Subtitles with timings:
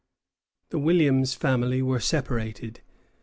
[0.69, 2.81] The Williams family were separated.